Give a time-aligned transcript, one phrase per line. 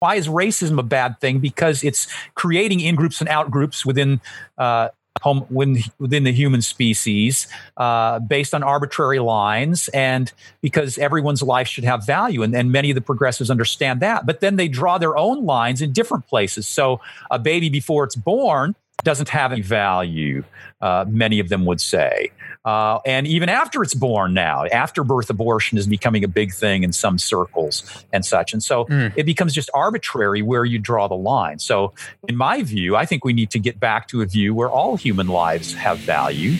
[0.00, 1.38] why is racism a bad thing?
[1.38, 4.20] Because it's creating in groups and out groups within
[4.58, 4.88] uh,
[5.20, 10.32] home within the human species uh, based on arbitrary lines and
[10.62, 14.40] because everyone's life should have value and, and many of the progressives understand that but
[14.40, 18.74] then they draw their own lines in different places so a baby before it's born
[19.02, 20.44] doesn't have any value,
[20.80, 22.30] uh, many of them would say.
[22.64, 26.82] Uh, and even after it's born now, after birth abortion is becoming a big thing
[26.82, 28.52] in some circles and such.
[28.52, 29.12] And so mm.
[29.16, 31.58] it becomes just arbitrary where you draw the line.
[31.58, 31.94] So,
[32.28, 34.96] in my view, I think we need to get back to a view where all
[34.96, 36.56] human lives have value.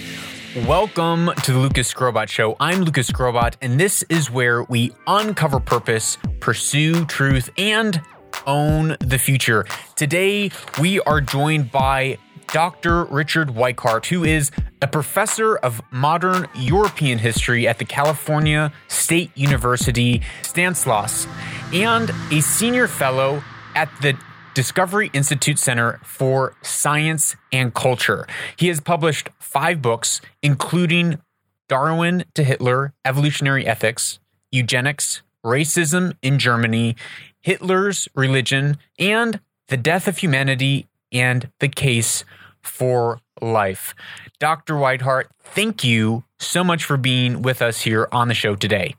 [0.67, 2.57] Welcome to the Lucas Skrobot Show.
[2.59, 8.01] I'm Lucas Skrobot, and this is where we uncover purpose, pursue truth, and
[8.47, 9.65] own the future.
[9.95, 12.19] Today, we are joined by
[12.53, 13.05] Dr.
[13.05, 14.51] Richard Weikart, who is
[14.83, 21.29] a professor of modern European history at the California State University Stanislaus
[21.73, 23.43] and a senior fellow
[23.77, 24.19] at the
[24.55, 28.27] Discovery Institute Center for Science and Culture.
[28.57, 31.21] He has published five books, including
[31.69, 34.19] Darwin to Hitler, Evolutionary Ethics,
[34.51, 36.97] Eugenics, Racism in Germany,
[37.41, 42.25] Hitler's Religion, and The Death of Humanity and the Case
[42.63, 43.95] for life.
[44.39, 44.75] Dr.
[44.75, 48.95] Weikart, thank you so much for being with us here on the show today.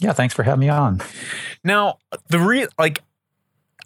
[0.00, 1.00] Yeah, thanks for having me on.
[1.62, 1.98] Now,
[2.28, 3.00] the real like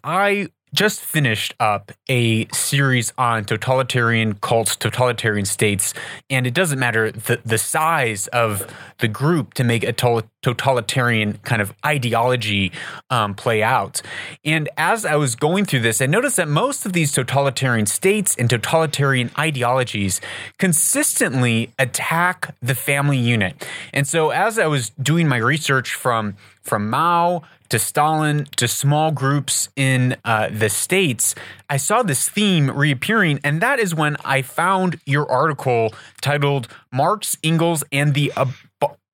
[0.03, 5.93] I just finished up a series on totalitarian cults, totalitarian states,
[6.29, 8.67] and it doesn't matter the, the size of
[8.99, 12.71] the group to make a to- totalitarian kind of ideology
[13.09, 14.01] um, play out.
[14.45, 18.35] And as I was going through this, I noticed that most of these totalitarian states
[18.37, 20.21] and totalitarian ideologies
[20.57, 23.67] consistently attack the family unit.
[23.93, 26.35] And so as I was doing my research from
[26.69, 31.35] from Mao to Stalin to small groups in uh, the States,
[31.69, 33.39] I saw this theme reappearing.
[33.43, 38.53] And that is when I found your article titled Marx, Engels, and the Ab-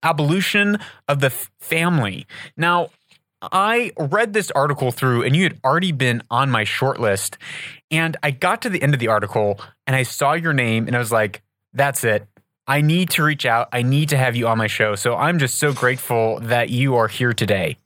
[0.03, 0.77] Abolition
[1.07, 2.27] of the Family.
[2.55, 2.89] Now,
[3.41, 7.37] I read this article through, and you had already been on my short list.
[7.89, 10.95] And I got to the end of the article and I saw your name, and
[10.95, 11.41] I was like,
[11.73, 12.27] that's it.
[12.67, 13.69] I need to reach out.
[13.71, 14.95] I need to have you on my show.
[14.95, 17.77] So I'm just so grateful that you are here today.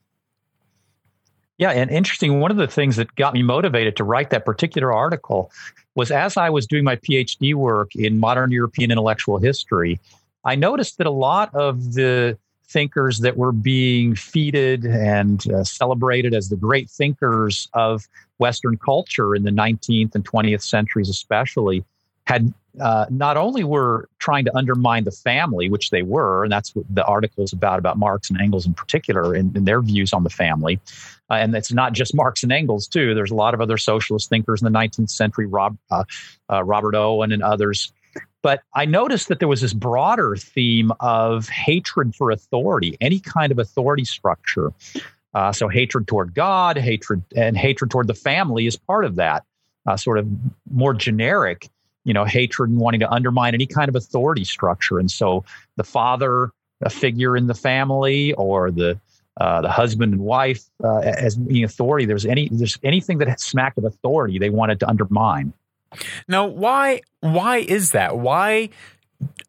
[1.58, 2.40] Yeah, and interesting.
[2.40, 5.52] One of the things that got me motivated to write that particular article
[5.96, 10.00] was as I was doing my PhD work in modern European intellectual history,
[10.46, 12.38] I noticed that a lot of the
[12.70, 18.08] thinkers that were being feted and uh, celebrated as the great thinkers of
[18.38, 21.84] Western culture in the 19th and 20th centuries, especially,
[22.26, 26.76] had uh, not only were trying to undermine the family, which they were, and that's
[26.76, 30.14] what the article is about, about Marx and Engels in particular, and, in their views
[30.14, 30.80] on the family.
[31.30, 33.14] Uh, and it's not just Marx and Engels, too.
[33.14, 36.04] There's a lot of other socialist thinkers in the 19th century, Rob, uh,
[36.52, 37.92] uh, Robert Owen and others.
[38.42, 43.52] But I noticed that there was this broader theme of hatred for authority, any kind
[43.52, 44.72] of authority structure.
[45.34, 49.44] Uh, so hatred toward God, hatred and hatred toward the family is part of that.
[49.86, 50.28] Uh, sort of
[50.72, 51.70] more generic
[52.10, 54.98] you know, hatred and wanting to undermine any kind of authority structure.
[54.98, 59.00] And so the father, a figure in the family, or the
[59.40, 62.08] uh, the husband and wife uh, as being authority.
[62.08, 65.54] There's any there's anything that smacked of authority they wanted to undermine.
[66.28, 68.18] Now, why why is that?
[68.18, 68.70] Why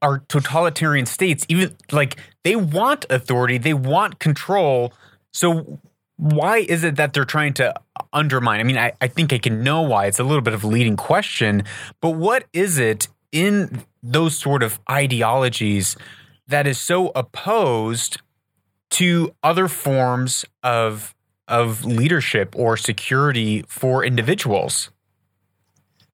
[0.02, 4.92] are totalitarian states even like they want authority, they want control?
[5.32, 5.80] So
[6.20, 7.72] why is it that they're trying to
[8.12, 8.60] undermine?
[8.60, 10.04] I mean, I, I think I can know why.
[10.04, 11.64] It's a little bit of a leading question,
[12.02, 15.96] but what is it in those sort of ideologies
[16.46, 18.20] that is so opposed
[18.90, 21.14] to other forms of
[21.48, 24.90] of leadership or security for individuals?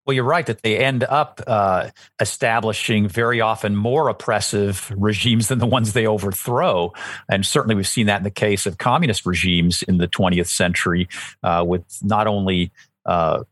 [0.07, 1.89] Well, you're right that they end up uh,
[2.21, 6.93] establishing very often more oppressive regimes than the ones they overthrow.
[7.29, 11.09] And certainly we've seen that in the case of communist regimes in the 20th century,
[11.43, 12.71] uh, with not only
[13.05, 13.43] uh,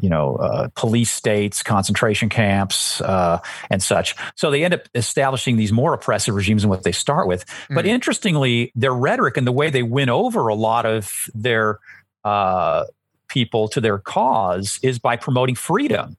[0.00, 3.40] you know, uh, police states, concentration camps, uh,
[3.70, 4.14] and such.
[4.36, 7.44] So they end up establishing these more oppressive regimes than what they start with.
[7.46, 7.74] Mm-hmm.
[7.74, 11.78] But interestingly, their rhetoric and the way they win over a lot of their
[12.24, 12.84] uh,
[13.30, 16.16] people to their cause is by promoting freedom.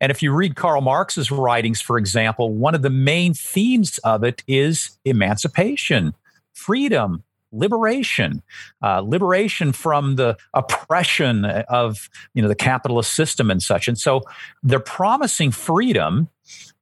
[0.00, 4.24] And if you read Karl Marx's writings, for example, one of the main themes of
[4.24, 6.14] it is emancipation,
[6.52, 8.42] freedom, liberation,
[8.82, 13.88] uh, liberation from the oppression of you know the capitalist system and such.
[13.88, 14.22] And so
[14.62, 16.28] they're promising freedom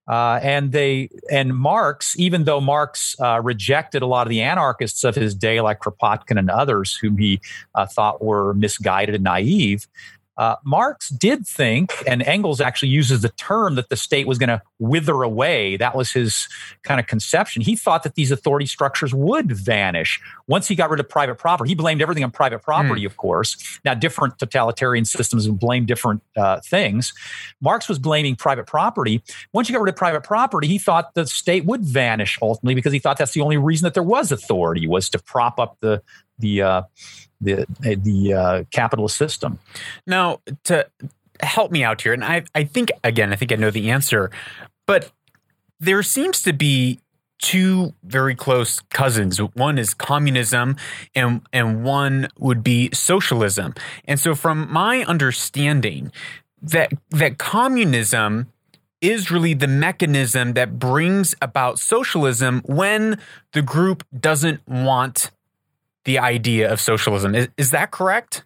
[0.09, 5.05] Uh, and they and Marx, even though Marx uh, rejected a lot of the anarchists
[5.05, 7.41] of his day, like Kropotkin and others, whom he
[7.75, 9.87] uh, thought were misguided and naive,
[10.39, 14.49] uh, Marx did think, and Engels actually uses the term that the state was going
[14.49, 15.77] to wither away.
[15.77, 16.49] That was his
[16.85, 17.61] kind of conception.
[17.61, 21.71] He thought that these authority structures would vanish once he got rid of private property.
[21.71, 23.07] He blamed everything on private property, mm.
[23.07, 23.81] of course.
[23.85, 27.13] Now, different totalitarian systems blame different uh, things.
[27.61, 29.23] Marx was blaming private property.
[29.53, 32.93] Once you got rid of private property, he thought the state would vanish ultimately because
[32.93, 36.01] he thought that's the only reason that there was authority was to prop up the
[36.39, 36.83] the uh,
[37.41, 39.59] the the uh, capitalist system.
[40.07, 40.87] Now, to
[41.41, 44.31] help me out here, and I I think again, I think I know the answer,
[44.87, 45.13] but
[45.81, 47.01] there seems to be
[47.39, 49.39] two very close cousins.
[49.39, 50.77] One is communism
[51.15, 53.75] and and one would be socialism.
[54.05, 56.13] And so from my understanding
[56.61, 58.53] that that communism
[59.01, 63.19] is really the mechanism that brings about socialism when
[63.53, 65.31] the group doesn't want
[66.09, 67.35] the idea of socialism.
[67.35, 68.43] Is, is that correct?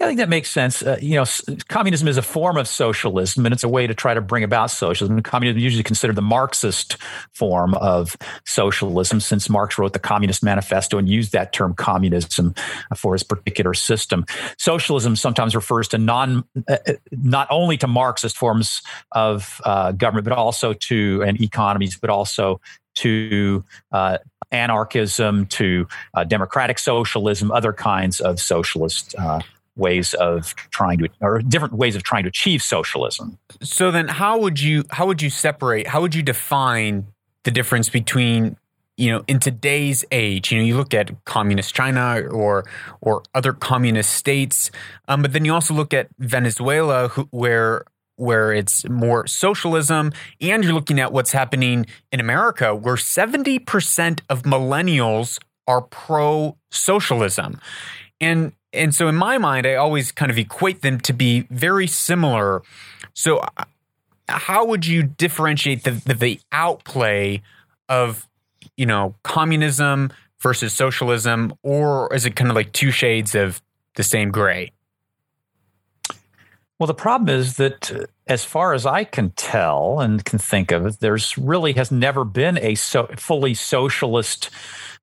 [0.00, 0.82] I think that makes sense.
[0.82, 1.24] Uh, you know,
[1.68, 4.70] communism is a form of socialism, and it's a way to try to bring about
[4.70, 5.20] socialism.
[5.22, 6.96] Communism is usually considered the Marxist
[7.32, 12.54] form of socialism, since Marx wrote the Communist Manifesto and used that term communism
[12.96, 14.24] for his particular system.
[14.58, 18.82] Socialism sometimes refers to non, uh, uh not only to Marxist forms
[19.12, 22.60] of uh, government, but also to and economies, but also
[22.96, 24.18] to uh,
[24.50, 29.40] anarchism, to uh, democratic socialism, other kinds of socialist uh,
[29.76, 33.38] ways of trying to, or different ways of trying to achieve socialism.
[33.62, 35.86] So then, how would you how would you separate?
[35.86, 37.06] How would you define
[37.44, 38.56] the difference between
[38.96, 42.64] you know in today's age you know you look at communist china or
[43.00, 44.70] or other communist states
[45.08, 47.84] um, but then you also look at venezuela who, where
[48.16, 54.42] where it's more socialism, and you're looking at what's happening in America, where 70% of
[54.42, 57.60] millennials are pro socialism.
[58.20, 61.86] And and so in my mind, I always kind of equate them to be very
[61.86, 62.62] similar.
[63.12, 63.64] So uh,
[64.28, 67.42] how would you differentiate the, the, the outplay
[67.88, 68.26] of
[68.76, 73.62] you know communism versus socialism, or is it kind of like two shades of
[73.96, 74.72] the same gray?
[76.78, 80.72] Well, the problem is that, uh, as far as I can tell and can think
[80.72, 84.50] of, there's really has never been a so, fully socialist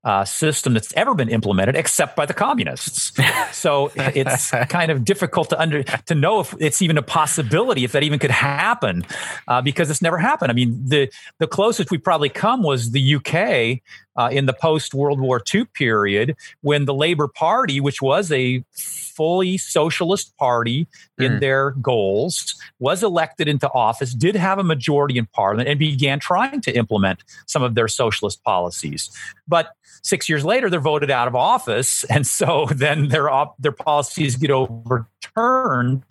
[0.04, 3.12] uh, system that's ever been implemented, except by the communists.
[3.52, 7.92] so it's kind of difficult to under to know if it's even a possibility, if
[7.92, 9.06] that even could happen,
[9.48, 10.52] uh, because it's never happened.
[10.52, 13.82] I mean, the the closest we probably come was the UK
[14.16, 18.64] uh, in the post World War II period, when the Labour Party, which was a
[18.74, 21.40] fully socialist party in mm.
[21.40, 26.62] their goals, was elected into office, did have a majority in parliament, and began trying
[26.62, 29.10] to implement some of their socialist policies.
[29.48, 29.72] But
[30.02, 33.30] six years later, they're voted out of office, and so then their
[33.60, 36.04] their policies get overturned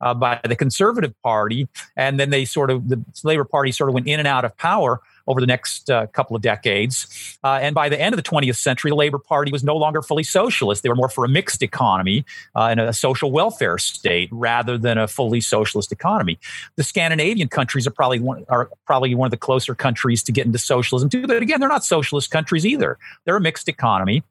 [0.00, 3.94] uh, by the Conservative Party, and then they sort of the Labor Party sort of
[3.94, 7.38] went in and out of power over the next uh, couple of decades.
[7.42, 10.02] Uh, and by the end of the 20th century, the Labor Party was no longer
[10.02, 10.82] fully socialist.
[10.82, 12.24] They were more for a mixed economy
[12.54, 16.38] uh, and a social welfare state rather than a fully socialist economy.
[16.76, 20.46] The Scandinavian countries are probably one, are probably one of the closer countries to get
[20.46, 21.26] into socialism too.
[21.26, 22.98] But again, they're not socialist countries either.
[23.24, 24.22] They're a mixed economy.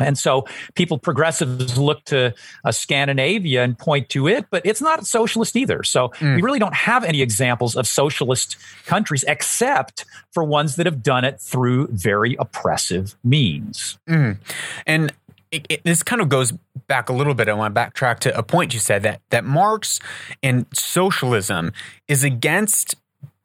[0.00, 2.34] And so people, progressives, look to
[2.64, 5.82] uh, Scandinavia and point to it, but it's not socialist either.
[5.82, 6.36] So mm.
[6.36, 11.24] we really don't have any examples of socialist countries except for ones that have done
[11.24, 13.98] it through very oppressive means.
[14.08, 14.38] Mm.
[14.86, 15.12] And
[15.50, 16.52] it, it, this kind of goes
[16.86, 17.48] back a little bit.
[17.48, 20.00] I want to backtrack to a point you said that that Marx
[20.42, 21.72] and socialism
[22.06, 22.96] is against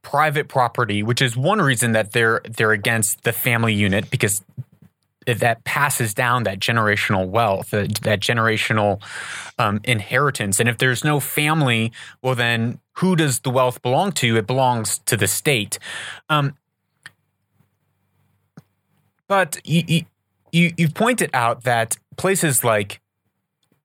[0.02, 4.44] private property, which is one reason that they're they're against the family unit because
[5.26, 9.02] that passes down that generational wealth, that, that generational
[9.58, 10.60] um, inheritance.
[10.60, 14.38] And if there's no family, well, then who does the wealth belong to?
[14.38, 15.80] It belongs to the state.
[16.30, 16.56] Um,
[19.28, 20.06] but you,
[20.52, 23.02] you, you've pointed out that places like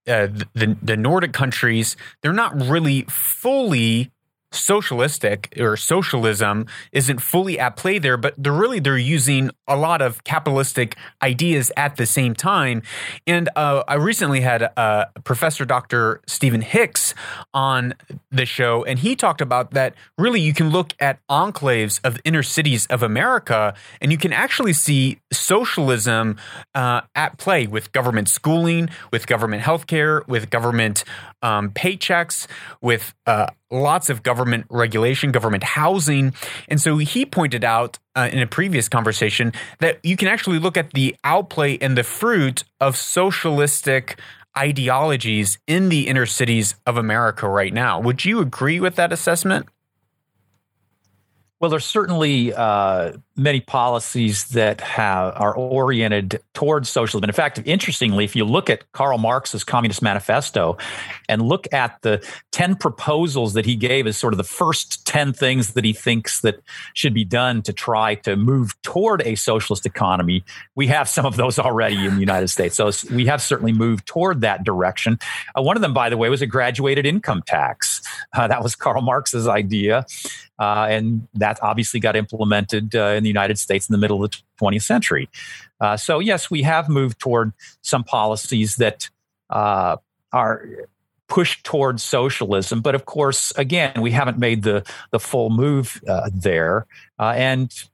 [0.06, 4.10] uh, the, the Nordic countries, they're not really fully
[4.52, 10.00] socialistic or socialism isn't fully at play there but they're really they're using a lot
[10.00, 12.82] of capitalistic ideas at the same time.
[13.26, 17.14] And uh, i recently had uh, professor dr stephen hicks
[17.52, 17.94] on
[18.30, 22.42] the show and he talked about that really you can look at enclaves of inner
[22.42, 26.36] cities of america and you can actually see socialism
[26.74, 31.04] uh, at play with government schooling with government healthcare with government
[31.42, 32.46] um, paychecks
[32.80, 36.32] with uh, lots of government regulation, government housing.
[36.68, 40.76] And so he pointed out uh, in a previous conversation that you can actually look
[40.76, 44.18] at the outplay and the fruit of socialistic
[44.56, 48.00] ideologies in the inner cities of America right now.
[48.00, 49.66] Would you agree with that assessment?
[51.60, 57.24] Well, there's certainly uh, many policies that have are oriented towards socialism.
[57.24, 60.76] And in fact, interestingly, if you look at Karl Marx's Communist Manifesto
[61.28, 65.32] and look at the 10 proposals that he gave as sort of the first 10
[65.32, 66.60] things that he thinks that
[66.94, 71.36] should be done to try to move toward a socialist economy, we have some of
[71.36, 72.76] those already in the United States.
[72.76, 75.18] So we have certainly moved toward that direction.
[75.56, 78.02] Uh, one of them, by the way, was a graduated income tax.
[78.36, 80.04] Uh, that was Karl Marx's idea.
[80.58, 84.30] Uh, and that obviously got implemented uh, in the United States in the middle of
[84.30, 85.28] the 20th century.
[85.80, 89.08] Uh, so, yes, we have moved toward some policies that
[89.50, 89.96] uh,
[90.32, 90.66] are
[91.28, 92.80] pushed towards socialism.
[92.80, 96.86] But of course, again, we haven't made the, the full move uh, there.
[97.18, 97.84] Uh, and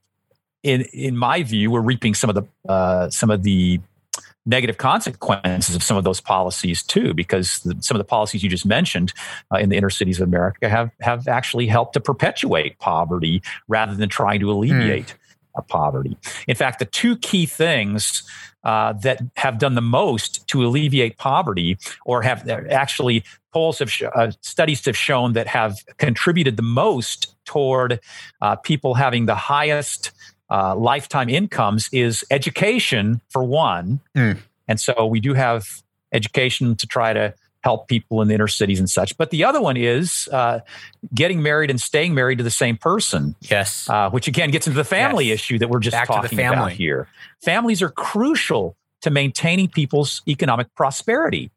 [0.63, 3.79] in, in my view, we're reaping some of the, some of the
[4.45, 8.49] negative consequences of some of those policies too, because the, some of the policies you
[8.49, 9.13] just mentioned
[9.51, 13.95] uh, in the inner cities of America have have actually helped to perpetuate poverty rather
[13.95, 15.13] than trying to alleviate mm.
[15.13, 15.17] uh,
[15.61, 16.17] poverty.
[16.47, 18.23] In fact, the two key things
[18.63, 23.91] uh, that have done the most to alleviate poverty, or have uh, actually polls have
[23.91, 27.99] sh- uh, studies have shown that have contributed the most toward
[28.41, 30.11] uh, people having the highest
[30.49, 33.99] uh, lifetime incomes is education for one.
[34.15, 34.39] Mm.
[34.67, 37.33] And so we do have education to try to
[37.65, 39.17] help people in the inner cities and such.
[39.17, 40.59] But the other one is uh,
[41.15, 43.35] getting married and staying married to the same person.
[43.41, 43.89] Yes.
[43.89, 45.39] Uh, which again gets into the family yes.
[45.39, 47.07] issue that we're just Back talking about here.
[47.43, 51.49] Families are crucial to maintaining people's economic prosperity.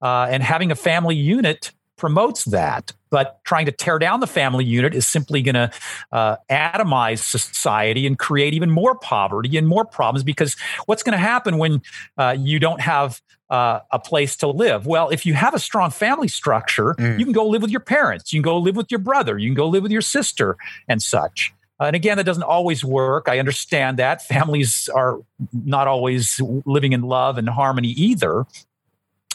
[0.00, 2.92] Uh, and having a family unit promotes that.
[3.10, 5.70] But trying to tear down the family unit is simply going to
[6.12, 10.56] uh, atomize society and create even more poverty and more problems because
[10.86, 11.82] what's going to happen when
[12.16, 13.20] uh, you don't have
[13.52, 14.86] uh, a place to live?
[14.86, 17.18] Well, if you have a strong family structure, mm.
[17.18, 19.48] you can go live with your parents, you can go live with your brother, you
[19.48, 20.56] can go live with your sister,
[20.88, 21.52] and such.
[21.78, 23.28] Uh, and again, that doesn't always work.
[23.28, 24.22] I understand that.
[24.22, 25.18] Families are
[25.52, 28.46] not always living in love and harmony either.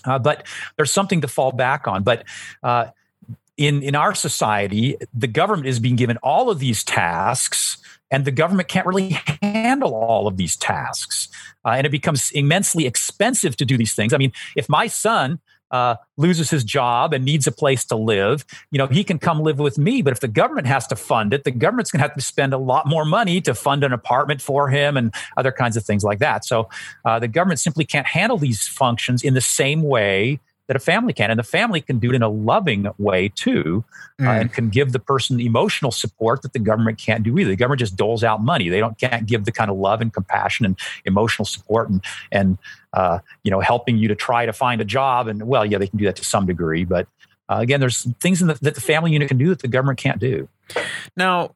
[0.06, 0.48] Uh, but
[0.78, 2.04] there's something to fall back on.
[2.04, 2.24] But
[2.64, 2.88] uh,
[3.58, 7.78] in in our society, the government is being given all of these tasks,
[8.12, 11.28] and the government can't really handle all of these tasks,
[11.66, 14.14] uh, and it becomes immensely expensive to do these things.
[14.14, 15.40] I mean, if my son
[15.72, 19.42] uh, loses his job and needs a place to live, you know, he can come
[19.42, 20.02] live with me.
[20.02, 22.54] But if the government has to fund it, the government's going to have to spend
[22.54, 26.04] a lot more money to fund an apartment for him and other kinds of things
[26.04, 26.46] like that.
[26.46, 26.70] So
[27.04, 31.14] uh, the government simply can't handle these functions in the same way that a family
[31.14, 31.32] can.
[31.32, 33.84] And the family can do it in a loving way too,
[34.20, 34.28] uh, mm.
[34.28, 37.50] uh, and can give the person emotional support that the government can't do either.
[37.50, 38.70] The government just doles out money.
[38.70, 42.58] They don't can't give the kind of love and compassion and emotional support and and
[42.94, 45.28] uh, you know helping you to try to find a job.
[45.28, 47.08] And well, yeah, they can do that to some degree, but
[47.50, 50.20] uh, again, there's things the, that the family unit can do that the government can't
[50.20, 50.50] do.
[51.16, 51.56] Now,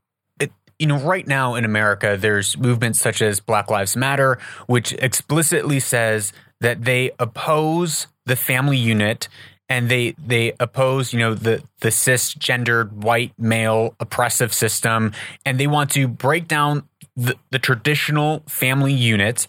[0.82, 5.80] you know, right now in America, there's movements such as Black Lives Matter, which explicitly
[5.80, 9.28] says that they oppose the family unit
[9.70, 15.13] and they they oppose you know the the cisgendered white male oppressive system
[15.46, 19.48] and they want to break down the, the traditional family unit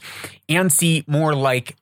[0.48, 1.76] and see more like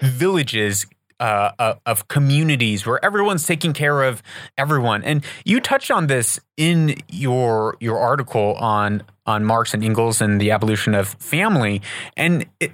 [0.00, 0.86] villages
[1.18, 4.22] uh, uh, of communities where everyone's taking care of
[4.58, 5.02] everyone.
[5.02, 10.40] And you touched on this in your your article on on Marx and Engels and
[10.40, 11.80] the abolition of family.
[12.16, 12.72] And it,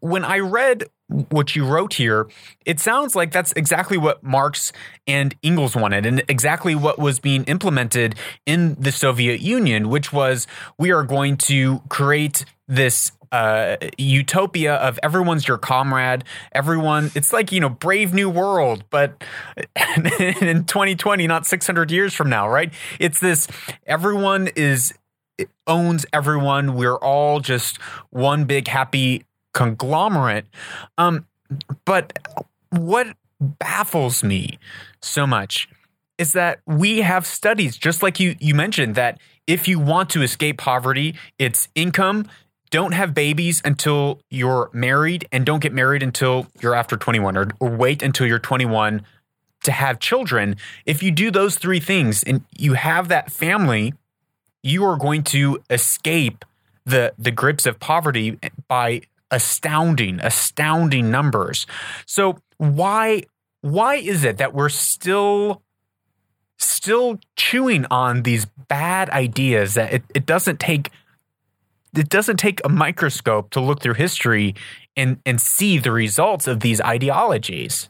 [0.00, 0.84] when I read
[1.30, 2.28] what you wrote here,
[2.64, 4.72] it sounds like that's exactly what Marx
[5.06, 8.16] and Engels wanted and exactly what was being implemented
[8.46, 10.46] in the Soviet Union, which was
[10.78, 16.24] we are going to create this uh, utopia of everyone's your comrade.
[16.52, 19.24] Everyone, it's like, you know, Brave New World, but
[20.20, 22.72] in 2020, not 600 years from now, right?
[23.00, 23.48] It's this
[23.86, 24.94] everyone is
[25.66, 26.74] owns everyone.
[26.74, 27.78] We're all just
[28.10, 30.46] one big happy conglomerate.
[30.98, 31.26] Um,
[31.86, 32.18] but
[32.70, 34.58] what baffles me
[35.00, 35.68] so much
[36.18, 40.22] is that we have studies, just like you you mentioned, that if you want to
[40.22, 42.28] escape poverty, it's income.
[42.70, 47.48] Don't have babies until you're married, and don't get married until you're after 21, or,
[47.60, 49.02] or wait until you're 21
[49.62, 50.56] to have children.
[50.84, 53.94] If you do those three things and you have that family,
[54.62, 56.44] you are going to escape
[56.84, 59.02] the the grips of poverty by
[59.34, 61.66] astounding, astounding numbers.
[62.06, 63.24] So why
[63.60, 65.62] why is it that we're still
[66.58, 70.90] still chewing on these bad ideas that it, it doesn't take
[71.96, 74.54] it doesn't take a microscope to look through history
[74.96, 77.88] and and see the results of these ideologies.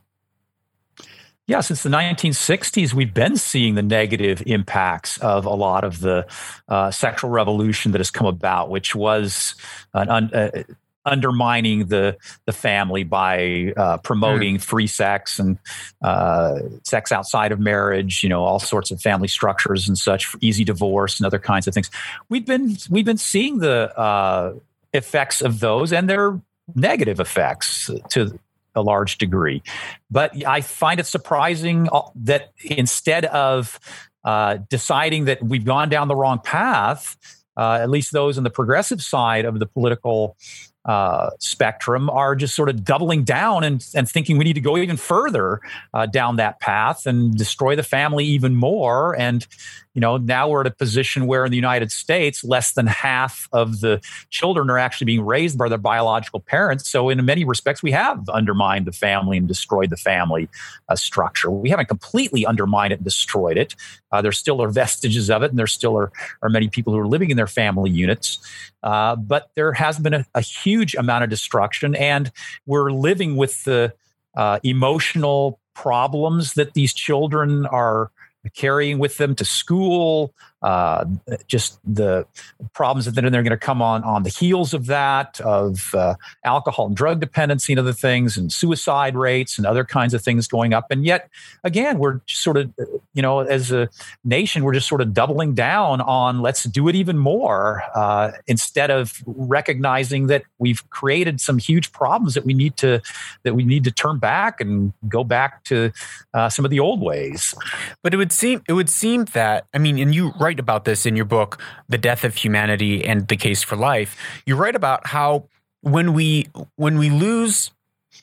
[1.47, 6.27] Yeah, since the 1960s, we've been seeing the negative impacts of a lot of the
[6.69, 9.55] uh, sexual revolution that has come about, which was
[9.93, 10.63] an un, uh,
[11.05, 14.61] undermining the the family by uh, promoting mm.
[14.61, 15.59] free sex and
[16.03, 18.23] uh, sex outside of marriage.
[18.23, 21.75] You know, all sorts of family structures and such, easy divorce and other kinds of
[21.75, 21.91] things.
[22.29, 24.55] We've been we've been seeing the uh,
[24.93, 26.41] effects of those, and they're
[26.75, 28.39] negative effects to
[28.75, 29.63] a large degree.
[30.11, 33.79] But I find it surprising uh, that instead of
[34.25, 37.17] uh, deciding that we've gone down the wrong path,
[37.57, 40.37] uh, at least those on the progressive side of the political
[40.85, 44.77] uh, spectrum are just sort of doubling down and, and thinking we need to go
[44.77, 45.61] even further
[45.95, 49.19] uh, down that path and destroy the family even more.
[49.19, 49.47] And
[49.95, 53.49] you know, now we're at a position where in the United States, less than half
[53.53, 56.89] of the children are actually being raised by their biological parents.
[56.89, 60.49] So, in many respects, we have undermined the family and destroyed the family
[60.89, 61.49] uh, structure.
[61.49, 63.77] We haven't completely undermined it and destroyed it.
[64.11, 66.11] Uh, there still are vestiges of it, and there still are,
[66.43, 68.39] are many people who are living in their family units.
[68.83, 72.31] Uh, but there has been a, a, huge amount of destruction, and
[72.67, 73.95] we're living with the
[74.37, 78.11] uh, emotional problems that these children are
[78.51, 81.05] carrying with them to school, uh,
[81.47, 82.27] just the
[82.73, 86.15] problems that then they're going to come on on the heels of that, of uh,
[86.43, 90.49] alcohol and drug dependency and other things, and suicide rates and other kinds of things
[90.49, 90.87] going up.
[90.91, 91.29] And yet,
[91.65, 92.73] again, we're sort of,
[93.13, 93.91] you know, as a
[94.25, 98.91] nation, we're just sort of doubling down on let's do it even more uh, instead
[98.91, 103.03] of recognizing that we've created some huge problems that we need to
[103.43, 105.93] that we need to turn back and go back to
[106.33, 107.55] uh, some of the old ways.
[108.03, 110.85] But it would seem it would seem that I mean, and you right write about
[110.85, 114.17] this in your book, The Death of Humanity and the Case for Life.
[114.47, 115.49] You write about how
[115.81, 116.47] when we
[116.77, 117.73] when we lose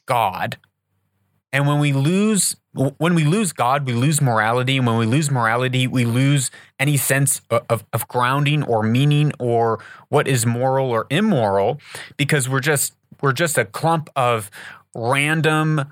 [0.05, 0.57] God
[1.51, 2.55] and when we lose
[2.97, 4.77] when we lose God, we lose morality.
[4.77, 9.83] And when we lose morality, we lose any sense of, of grounding or meaning or
[10.07, 11.81] what is moral or immoral
[12.15, 14.49] because we're just we're just a clump of
[14.95, 15.91] random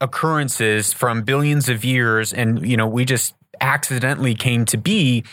[0.00, 5.24] occurrences from billions of years and you know we just accidentally came to be.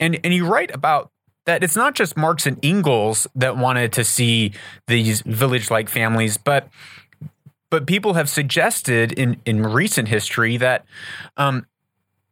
[0.00, 1.10] And and you write about
[1.44, 4.52] that it's not just Marx and Engels that wanted to see
[4.86, 6.68] these village-like families, but
[7.70, 10.84] but people have suggested in in recent history that
[11.36, 11.66] um,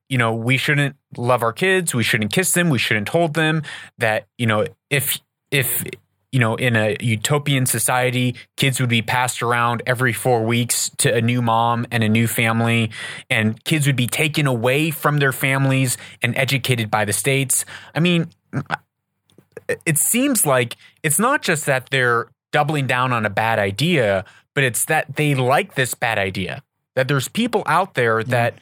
[0.08, 3.62] you know we shouldn't love our kids, we shouldn't kiss them, we shouldn't hold them.
[3.98, 5.18] That you know if
[5.50, 5.84] if
[6.32, 11.12] you know, in a utopian society, kids would be passed around every four weeks to
[11.12, 12.90] a new mom and a new family,
[13.28, 17.64] and kids would be taken away from their families and educated by the states.
[17.94, 18.28] I mean,
[19.84, 24.64] it seems like it's not just that they're doubling down on a bad idea, but
[24.64, 26.62] it's that they like this bad idea.
[26.94, 28.30] That there's people out there mm-hmm.
[28.30, 28.54] that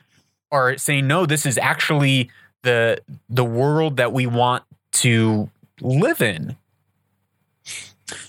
[0.51, 2.31] are saying, no, this is actually
[2.63, 5.51] the the world that we want to
[5.81, 6.57] live in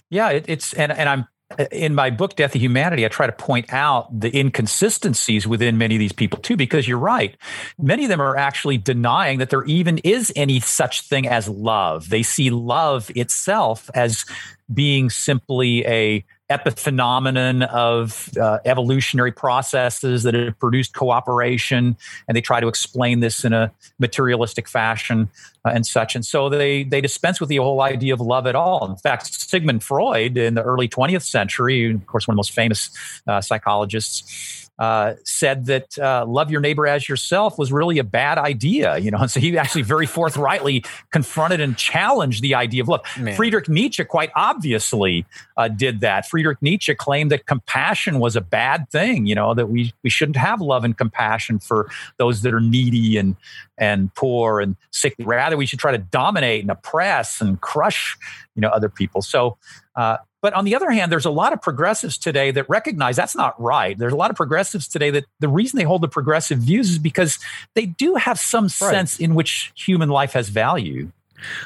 [0.10, 1.28] yeah, it, it's and and I'm
[1.72, 5.96] in my book death of humanity i try to point out the inconsistencies within many
[5.96, 7.36] of these people too because you're right.
[7.80, 12.10] Many of them are actually denying that there even is any such thing as love.
[12.10, 14.26] They see love itself as
[14.72, 21.96] being simply a epiphenomenon of uh, evolutionary processes that have produced cooperation,
[22.28, 25.30] and they try to explain this in a materialistic fashion
[25.66, 26.16] uh, and such.
[26.16, 28.90] And so they they dispense with the whole idea of love at all.
[28.90, 32.52] In fact, Sigmund Freud in the early 20th century, of course, one of the most
[32.52, 32.90] famous
[33.28, 38.38] uh, psychologists uh, said that uh, love your neighbor as yourself was really a bad
[38.38, 39.18] idea, you know.
[39.18, 43.02] And so he actually very forthrightly confronted and challenged the idea of love.
[43.20, 43.36] Man.
[43.36, 45.26] Friedrich Nietzsche quite obviously
[45.58, 46.28] uh, did that.
[46.28, 50.38] Friedrich Nietzsche claimed that compassion was a bad thing, you know, that we we shouldn't
[50.38, 53.36] have love and compassion for those that are needy and
[53.78, 55.14] and poor and sick.
[55.20, 58.18] Rather, we should try to dominate and oppress and crush,
[58.56, 59.22] you know, other people.
[59.22, 59.58] So
[59.96, 63.36] uh, but on the other hand, there's a lot of progressives today that recognize that's
[63.36, 63.98] not right.
[63.98, 67.00] There's a lot of progressives today that the reason they hold the progressive views is
[67.00, 67.40] because
[67.76, 68.72] they do have some right.
[68.72, 71.12] sense in which human life has value.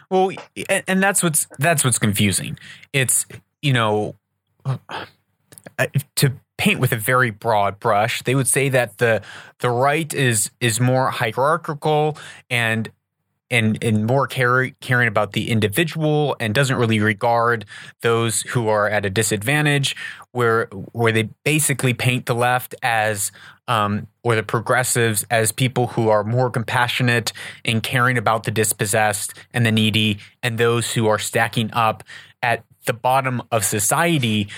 [0.09, 0.31] Well,
[0.87, 2.59] and that's what's that's what's confusing.
[2.93, 3.25] It's
[3.61, 4.15] you know
[4.65, 4.77] uh,
[6.15, 9.21] to paint with a very broad brush, they would say that the
[9.59, 12.17] the right is is more hierarchical
[12.49, 12.91] and
[13.53, 17.65] and and more care, caring about the individual and doesn't really regard
[18.01, 19.95] those who are at a disadvantage
[20.31, 23.31] where where they basically paint the left as
[23.67, 27.31] um, or the progressives as people who are more compassionate
[27.63, 32.03] and caring about the dispossessed and the needy, and those who are stacking up
[32.41, 34.49] at the bottom of society.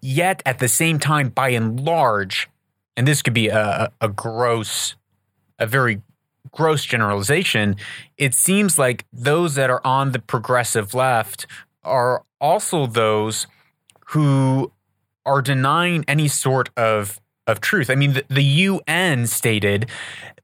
[0.00, 2.48] Yet at the same time, by and large,
[2.96, 4.96] and this could be a, a gross,
[5.58, 6.00] a very
[6.50, 7.76] gross generalization,
[8.16, 11.46] it seems like those that are on the progressive left
[11.84, 13.46] are also those
[14.08, 14.72] who
[15.26, 17.88] are denying any sort of of truth.
[17.88, 19.88] I mean, the, the UN stated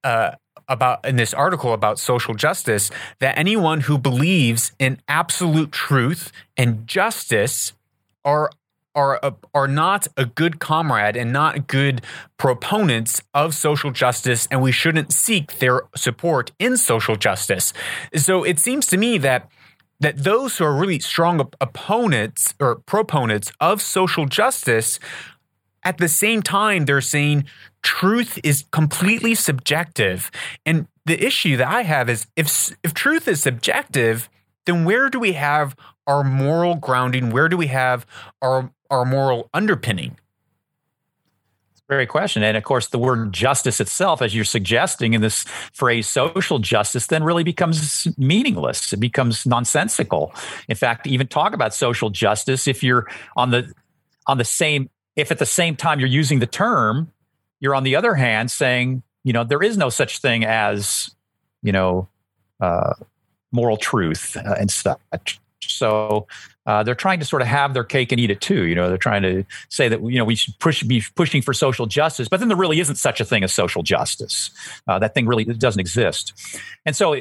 [0.02, 0.32] uh,
[0.68, 6.86] about in this article about social justice that anyone who believes in absolute truth and
[6.86, 7.74] justice
[8.24, 8.50] are
[8.94, 12.02] are a, are not a good comrade and not good
[12.38, 17.72] proponents of social justice, and we shouldn't seek their support in social justice.
[18.14, 19.50] So it seems to me that
[20.00, 24.98] that those who are really strong op- opponents or proponents of social justice,
[25.84, 27.44] at the same time, they're saying
[27.82, 30.30] truth is completely subjective.
[30.66, 34.28] And the issue that I have is if if truth is subjective,
[34.66, 35.76] then where do we have
[36.06, 37.30] our moral grounding?
[37.30, 38.06] Where do we have
[38.42, 40.16] our our moral underpinning?
[41.72, 42.42] It's a very question.
[42.42, 45.42] And of course, the word justice itself, as you're suggesting in this
[45.72, 48.92] phrase social justice, then really becomes meaningless.
[48.92, 50.34] It becomes nonsensical.
[50.68, 53.72] In fact, even talk about social justice if you're on the
[54.26, 57.12] on the same if at the same time you're using the term,
[57.60, 61.10] you're on the other hand saying, you know, there is no such thing as,
[61.62, 62.08] you know,
[62.60, 62.94] uh,
[63.52, 65.40] moral truth uh, and such.
[65.62, 66.26] So
[66.66, 68.64] uh, they're trying to sort of have their cake and eat it too.
[68.64, 71.52] You know, they're trying to say that you know we should push be pushing for
[71.52, 74.50] social justice, but then there really isn't such a thing as social justice.
[74.86, 76.32] Uh, that thing really doesn't exist.
[76.86, 77.14] And so,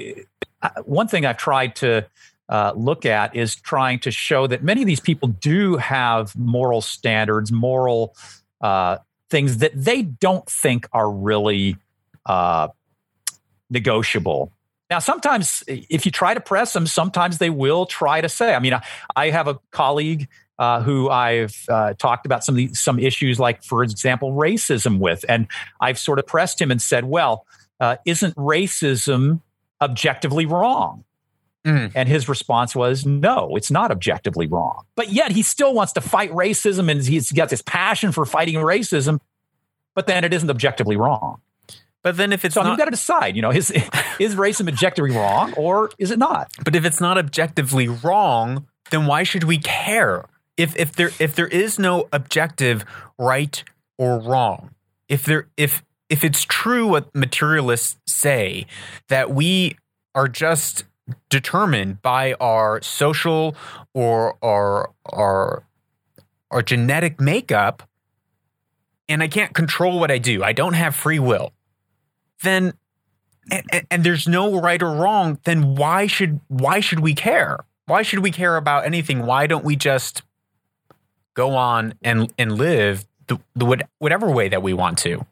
[0.61, 2.05] uh, one thing I've tried to
[2.49, 6.81] uh, look at is trying to show that many of these people do have moral
[6.81, 8.15] standards, moral
[8.61, 8.97] uh,
[9.29, 11.77] things that they don't think are really
[12.25, 12.69] uh,
[13.69, 14.51] negotiable
[14.93, 18.53] now, sometimes if you try to press them, sometimes they will try to say.
[18.53, 18.83] I mean, I,
[19.15, 20.27] I have a colleague
[20.59, 24.99] uh, who I've uh, talked about some of the, some issues, like for example, racism
[24.99, 25.47] with, and
[25.81, 27.47] I've sort of pressed him and said, "Well,
[27.79, 29.41] uh, isn't racism
[29.81, 31.05] objectively wrong?"
[31.65, 31.91] Mm.
[31.95, 36.01] And his response was, "No, it's not objectively wrong." But yet he still wants to
[36.01, 39.19] fight racism, and he's got this passion for fighting racism.
[39.95, 41.41] But then it isn't objectively wrong.
[42.03, 43.35] But then if it's so not, you've got to decide.
[43.35, 43.71] You know, is
[44.19, 46.51] is racism objectively wrong or is it not?
[46.63, 50.25] But if it's not objectively wrong, then why should we care?
[50.57, 52.85] If if there if there is no objective
[53.17, 53.63] right
[53.97, 54.75] or wrong,
[55.07, 58.67] if there if if it's true what materialists say
[59.07, 59.77] that we
[60.13, 60.83] are just
[61.29, 63.55] determined by our social
[63.93, 65.63] or our our
[66.51, 67.89] our genetic makeup
[69.09, 70.43] and I can't control what I do.
[70.43, 71.51] I don't have free will
[72.43, 72.73] then
[73.51, 77.65] and, and, there's no right or wrong, then why should why should we care?
[77.87, 79.25] Why should we care about anything?
[79.25, 80.21] Why don't we just
[81.33, 85.25] go on and and live the, the whatever way that we want to?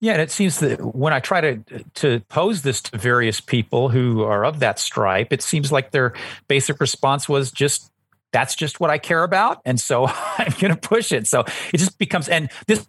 [0.00, 3.90] Yeah, and it seems that when I try to to pose this to various people
[3.90, 6.14] who are of that stripe, it seems like their
[6.48, 7.90] basic response was just
[8.32, 10.06] that's just what I care about, and so
[10.38, 11.26] I'm going to push it.
[11.26, 11.40] So
[11.72, 12.86] it just becomes and this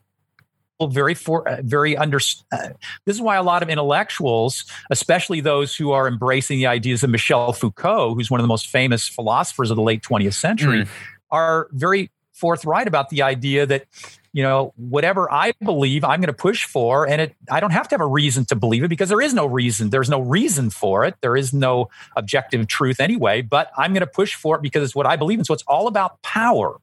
[0.87, 2.19] very for uh, very under
[2.51, 2.69] uh,
[3.05, 7.09] this is why a lot of intellectuals especially those who are embracing the ideas of
[7.09, 10.87] michel foucault who's one of the most famous philosophers of the late 20th century mm.
[11.29, 13.85] are very forthright about the idea that
[14.33, 17.87] you know whatever i believe i'm going to push for and it i don't have
[17.87, 19.89] to have a reason to believe it because there is no reason.
[19.89, 21.15] There's no reason for it.
[21.21, 24.95] There is no objective truth anyway but i'm going to push for it because it's
[24.95, 26.79] what i believe in so it's all about power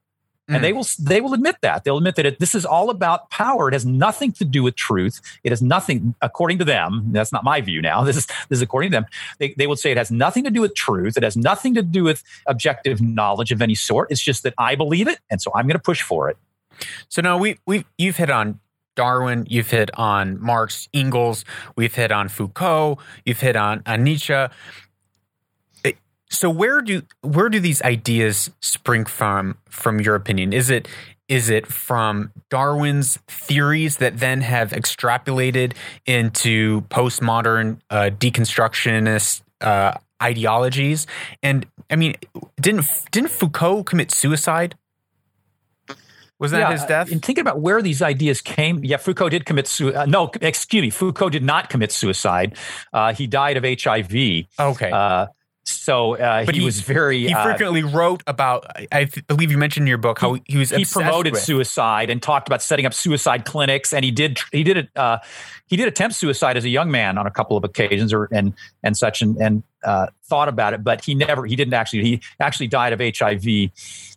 [0.48, 0.76] and they mm.
[0.76, 1.84] will they will admit that.
[1.84, 3.68] They'll admit that it, this is all about power.
[3.68, 5.20] It has nothing to do with truth.
[5.44, 8.62] It has nothing according to them that's not my view now this is this is
[8.62, 9.06] according to them
[9.38, 11.16] they, they would say it has nothing to do with truth.
[11.16, 14.10] It has nothing to do with objective knowledge of any sort.
[14.10, 16.36] It's just that i believe it and so i'm going to push for it.
[17.08, 18.60] So now we we you've hit on
[18.98, 21.44] Darwin, you've hit on Marx, Engels,
[21.76, 24.48] we've hit on Foucault, you've hit on, on Nietzsche.
[26.30, 30.52] So where do where do these ideas spring from from your opinion?
[30.52, 30.88] Is it
[31.28, 35.74] is it from Darwin's theories that then have extrapolated
[36.06, 41.06] into postmodern uh, deconstructionist uh, ideologies?
[41.42, 42.14] And I mean,
[42.60, 44.76] didn't didn't Foucault commit suicide?
[46.38, 47.10] Was that yeah, his death?
[47.10, 50.02] In thinking about where these ideas came, yeah, Foucault did commit suicide.
[50.02, 52.56] Uh, no, excuse me, Foucault did not commit suicide.
[52.92, 54.46] Uh, he died of HIV.
[54.60, 54.90] Okay.
[54.92, 55.26] Uh,
[55.68, 57.26] so uh, he, he, was very.
[57.26, 58.66] He uh, frequently wrote about.
[58.92, 60.70] I believe you mentioned in your book how he, he was.
[60.70, 61.42] He promoted with.
[61.42, 64.38] suicide and talked about setting up suicide clinics, and he did.
[64.52, 64.88] He did it.
[64.96, 65.18] Uh,
[65.66, 68.54] he did attempt suicide as a young man on a couple of occasions, or and
[68.82, 71.46] and such, and and uh, thought about it, but he never.
[71.46, 72.02] He didn't actually.
[72.04, 73.70] He actually died of HIV.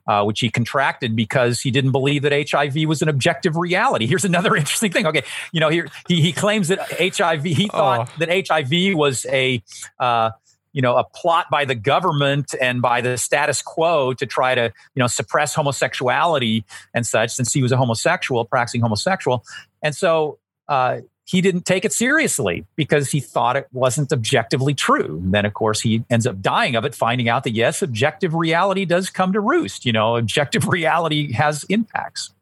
[0.07, 4.07] Uh, which he contracted because he didn't believe that HIV was an objective reality.
[4.07, 5.05] Here's another interesting thing.
[5.05, 7.43] Okay, you know, here he, he claims that HIV.
[7.43, 8.13] He thought oh.
[8.17, 9.61] that HIV was a
[9.99, 10.31] uh,
[10.73, 14.71] you know a plot by the government and by the status quo to try to
[14.95, 19.43] you know suppress homosexuality and such since he was a homosexual practicing homosexual
[19.81, 25.19] and so uh, he didn't take it seriously because he thought it wasn't objectively true.
[25.23, 28.33] And then, of course, he ends up dying of it, finding out that yes, objective
[28.33, 29.85] reality does come to roost.
[29.85, 32.33] You know, objective reality has impacts.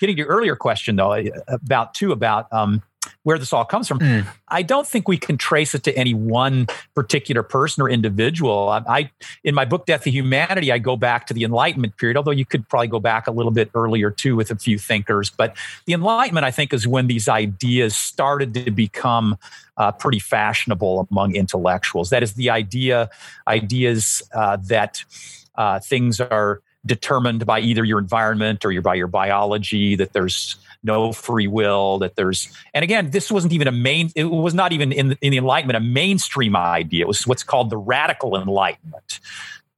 [0.00, 2.82] Getting to your earlier question, though, about too about um,
[3.28, 3.98] where this all comes from.
[3.98, 4.26] Mm.
[4.48, 8.70] I don't think we can trace it to any one particular person or individual.
[8.70, 9.10] I, I,
[9.44, 12.46] in my book Death of Humanity, I go back to the Enlightenment period, although you
[12.46, 15.28] could probably go back a little bit earlier too with a few thinkers.
[15.28, 19.36] But the Enlightenment, I think, is when these ideas started to become
[19.76, 22.08] uh, pretty fashionable among intellectuals.
[22.08, 23.10] That is the idea,
[23.46, 25.04] ideas uh, that
[25.54, 29.96] uh, things are determined by either your environment or your by your biology.
[29.96, 34.24] That there's no free will, that there's, and again, this wasn't even a main, it
[34.24, 37.04] was not even in the, in the Enlightenment a mainstream idea.
[37.04, 39.20] It was what's called the radical Enlightenment.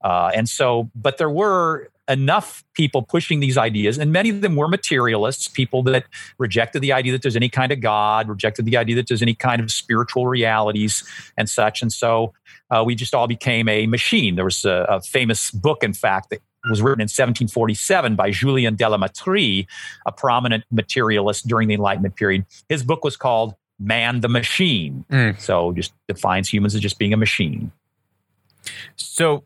[0.03, 4.55] Uh, and so, but there were enough people pushing these ideas, and many of them
[4.55, 6.05] were materialists, people that
[6.37, 9.35] rejected the idea that there's any kind of God, rejected the idea that there's any
[9.35, 11.03] kind of spiritual realities
[11.37, 11.81] and such.
[11.81, 12.33] And so
[12.69, 14.35] uh, we just all became a machine.
[14.35, 18.75] There was a, a famous book, in fact, that was written in 1747 by Julien
[18.75, 19.67] de la Mettrie,
[20.05, 22.45] a prominent materialist during the Enlightenment period.
[22.69, 25.05] His book was called Man the Machine.
[25.09, 25.39] Mm.
[25.39, 27.71] So just defines humans as just being a machine.
[28.95, 29.43] So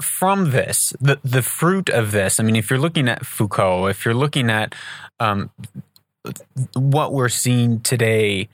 [0.00, 4.04] from this, the the fruit of this, I mean, if you're looking at Foucault, if
[4.04, 4.74] you're looking at
[5.20, 5.50] um,
[6.74, 8.48] what we're seeing today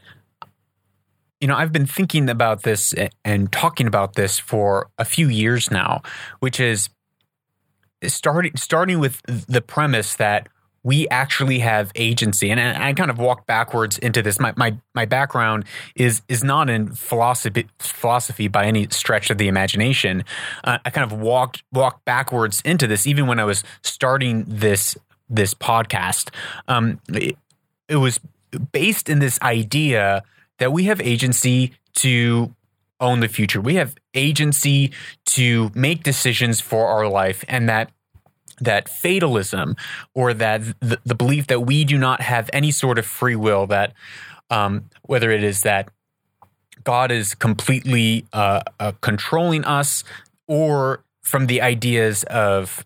[1.40, 2.94] you know, I've been thinking about this
[3.24, 6.02] and talking about this for a few years now,
[6.40, 6.88] which is
[8.06, 10.48] starting starting with the premise that
[10.84, 12.50] we actually have agency.
[12.50, 14.38] And I kind of walk backwards into this.
[14.38, 15.64] My my my background
[15.96, 20.24] is is not in philosophy philosophy by any stretch of the imagination.
[20.62, 24.96] Uh, I kind of walked walked backwards into this even when I was starting this
[25.28, 26.30] this podcast.
[26.68, 27.36] Um, it,
[27.88, 28.20] it was
[28.72, 30.22] based in this idea
[30.58, 32.54] that we have agency to
[33.00, 33.60] own the future.
[33.60, 34.92] We have agency
[35.26, 37.90] to make decisions for our life and that
[38.60, 39.74] that fatalism
[40.14, 43.66] or that the, the belief that we do not have any sort of free will
[43.66, 43.92] that
[44.48, 45.88] um, whether it is that
[46.84, 50.04] God is completely uh, uh, controlling us
[50.46, 52.84] or from the ideas of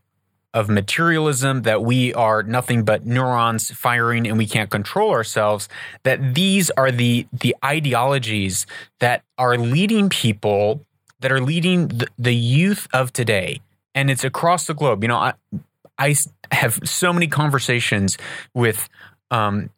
[0.55, 5.69] of materialism, that we are nothing but neurons firing and we can't control ourselves,
[6.03, 8.67] that these are the the ideologies
[9.01, 10.85] that are leading people
[11.21, 13.61] that are leading the, the youth of today.
[13.95, 15.03] And it's across the globe.
[15.03, 15.33] You know, I,
[15.99, 16.15] I
[16.53, 18.17] have so many conversations
[18.55, 18.89] with
[19.31, 19.71] um,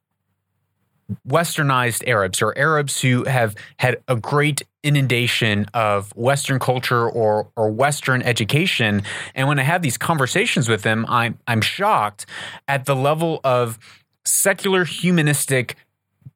[1.27, 7.71] westernized Arabs or Arabs who have had a great inundation of Western culture or or
[7.71, 9.03] Western education.
[9.35, 12.27] And when I have these conversations with them, I'm I'm shocked
[12.69, 13.79] at the level of
[14.25, 15.77] secular humanistic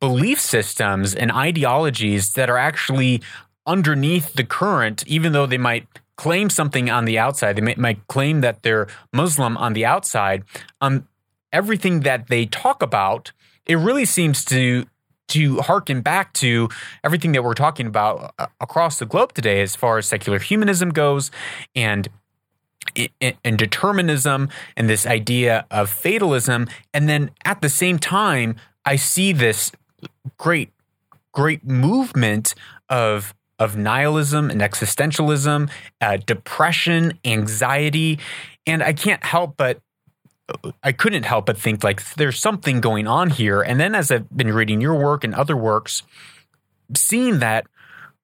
[0.01, 3.23] belief systems and ideologies that are actually
[3.67, 7.57] underneath the current, even though they might claim something on the outside.
[7.57, 10.45] They might, might claim that they're Muslim on the outside.
[10.81, 11.09] Um,
[11.53, 13.33] everything that they talk about
[13.67, 14.87] it really seems to
[15.29, 16.69] to harken back to
[17.03, 20.91] everything that we're talking about uh, across the globe today as far as secular humanism
[20.91, 21.31] goes
[21.75, 22.09] and
[23.21, 26.69] and determinism and this idea of fatalism.
[26.93, 29.73] And then at the same time i see this
[30.37, 30.71] great
[31.33, 32.55] great movement
[32.91, 38.19] of of nihilism and existentialism uh, depression anxiety.
[38.67, 39.81] And i can't help but
[40.83, 43.63] I couldn't help but think like there's something going on here.
[43.63, 46.03] And then as I've been reading your work and other works,
[46.95, 47.67] seeing that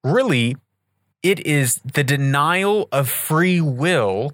[0.03, 0.55] really
[1.23, 4.33] it is the denial of free will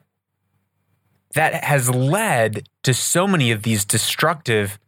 [1.33, 4.79] that has led to so many of these destructive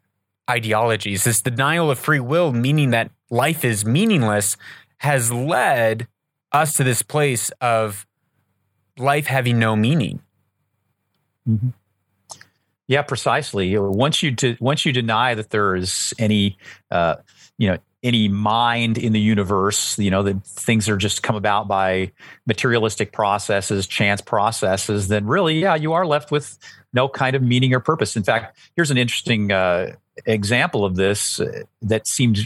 [0.49, 1.23] ideologies.
[1.23, 4.57] This denial of free will, meaning that life is meaningless,
[4.97, 6.07] has led
[6.51, 8.05] us to this place of
[8.97, 10.21] life having no meaning.
[11.47, 11.69] Mm-hmm.
[12.89, 13.77] Yeah, precisely.
[13.77, 16.57] Once you de- once you deny that there is any,
[16.89, 17.17] uh,
[17.59, 21.67] you know, any mind in the universe, you know, that things are just come about
[21.67, 22.11] by
[22.45, 26.57] materialistic processes, chance processes, then really, yeah, you are left with
[26.93, 28.15] no kind of meaning or purpose.
[28.15, 32.39] In fact, here's an interesting uh, example of this uh, that seemed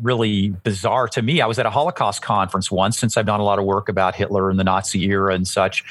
[0.00, 1.40] really bizarre to me.
[1.40, 4.14] I was at a Holocaust conference once, since I've done a lot of work about
[4.14, 5.84] Hitler and the Nazi era and such.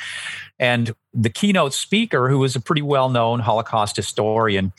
[0.59, 4.71] And the keynote speaker, who was a pretty well known Holocaust historian,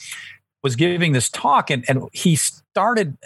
[0.62, 3.16] was giving this talk, and, and he started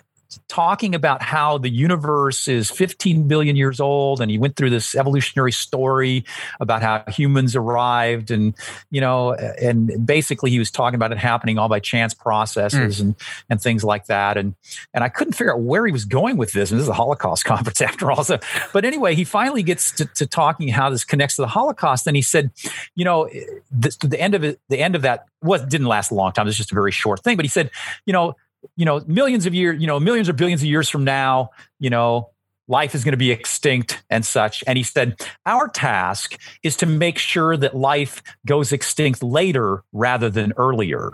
[0.48, 4.94] talking about how the universe is 15 billion years old and he went through this
[4.94, 6.24] evolutionary story
[6.60, 8.54] about how humans arrived and
[8.90, 13.00] you know and basically he was talking about it happening all by chance processes mm.
[13.00, 13.14] and
[13.50, 14.36] and things like that.
[14.36, 14.54] And
[14.92, 16.94] and I couldn't figure out where he was going with this and this is a
[16.94, 18.24] Holocaust conference after all.
[18.24, 18.38] So
[18.72, 22.16] but anyway he finally gets to, to talking how this connects to the Holocaust and
[22.16, 22.50] he said
[22.94, 23.28] you know
[23.70, 26.48] the, the end of it the end of that was didn't last a long time.
[26.48, 27.70] It's just a very short thing but he said
[28.06, 28.36] you know
[28.76, 31.90] you know, millions of years, you know, millions or billions of years from now, you
[31.90, 32.30] know,
[32.68, 34.64] life is going to be extinct and such.
[34.66, 40.30] And he said, Our task is to make sure that life goes extinct later rather
[40.30, 41.12] than earlier.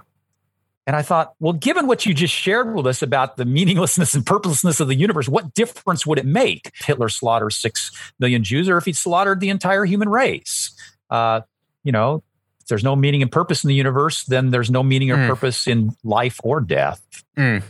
[0.86, 4.26] And I thought, well, given what you just shared with us about the meaninglessness and
[4.26, 8.76] purposelessness of the universe, what difference would it make Hitler slaughtered six million Jews or
[8.76, 10.72] if he slaughtered the entire human race?
[11.08, 11.42] Uh,
[11.84, 12.22] you know,
[12.70, 15.28] there's no meaning and purpose in the universe, then there's no meaning or mm.
[15.28, 17.02] purpose in life or death.
[17.36, 17.62] Mm.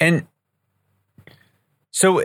[0.00, 0.26] And
[1.92, 2.24] so,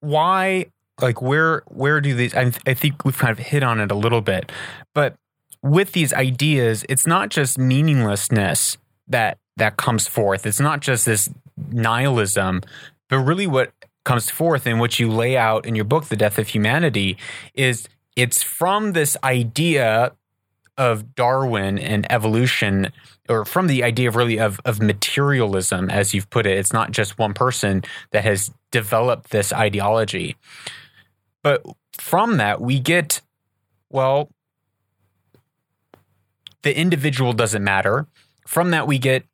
[0.00, 0.66] why,
[1.00, 2.34] like, where, where do these?
[2.34, 4.50] I, I think we've kind of hit on it a little bit,
[4.94, 5.14] but
[5.62, 10.46] with these ideas, it's not just meaninglessness that that comes forth.
[10.46, 12.62] It's not just this nihilism,
[13.08, 13.72] but really what
[14.04, 17.18] comes forth and what you lay out in your book, The Death of Humanity,
[17.54, 20.12] is it's from this idea
[20.78, 22.92] of Darwin and evolution,
[23.28, 26.56] or from the idea of really of, of materialism, as you've put it.
[26.56, 30.36] It's not just one person that has developed this ideology.
[31.42, 31.62] But
[31.92, 33.20] from that, we get,
[33.90, 34.30] well,
[36.62, 38.06] the individual doesn't matter.
[38.46, 39.24] From that, we get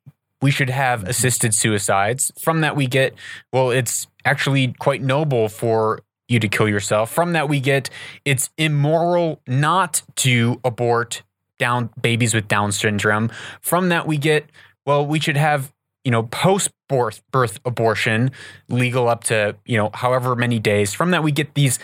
[0.41, 2.31] we should have assisted suicides.
[2.39, 3.15] From that, we get,
[3.51, 7.11] well, it's actually quite noble for you to kill yourself.
[7.11, 7.89] From that, we get
[8.25, 11.23] it's immoral not to abort
[11.57, 13.29] down babies with Down syndrome.
[13.61, 14.49] From that, we get
[14.85, 18.31] well, we should have you know post birth birth abortion
[18.69, 20.93] legal up to you know however many days.
[20.93, 21.79] From that, we get these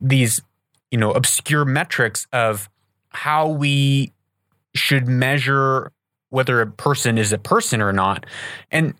[0.00, 0.40] these
[0.90, 2.68] you know obscure metrics of
[3.10, 4.12] how we
[4.74, 5.92] should measure
[6.30, 8.24] whether a person is a person or not,
[8.70, 8.94] and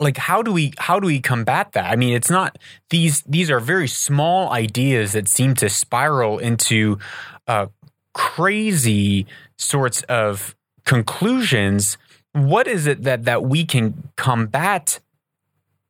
[0.00, 2.56] like how do we how do we combat that i mean it's not
[2.90, 6.98] these these are very small ideas that seem to spiral into
[7.46, 7.66] uh,
[8.14, 11.98] crazy sorts of conclusions,
[12.32, 15.00] what is it that that we can combat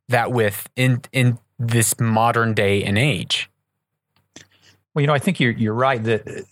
[0.09, 3.51] that with in in this modern day and age?
[4.95, 6.45] Well, you know, I think you're you're right that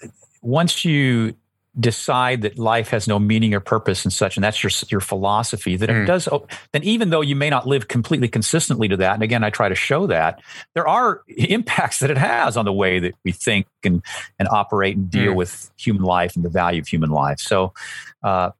[0.43, 1.35] once you
[1.79, 5.77] decide that life has no meaning or purpose and such, and that's your your philosophy,
[5.77, 6.03] that mm.
[6.03, 6.29] it does.
[6.73, 9.69] Then even though you may not live completely consistently to that, and again, I try
[9.69, 10.41] to show that
[10.75, 14.03] there are impacts that it has on the way that we think and
[14.39, 15.37] and operate and deal mm.
[15.37, 17.41] with human life and the value of human life.
[17.41, 17.75] So.
[18.23, 18.51] Uh,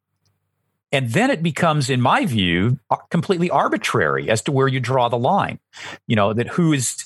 [0.93, 2.79] and then it becomes, in my view,
[3.11, 5.59] completely arbitrary as to where you draw the line.
[6.07, 7.06] You know that who is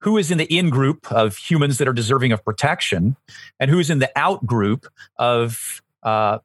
[0.00, 3.16] who is in the in group of humans that are deserving of protection
[3.58, 4.86] and who's in the out group
[5.16, 6.38] of uh,